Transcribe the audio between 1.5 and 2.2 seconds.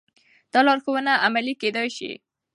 کېدای شي.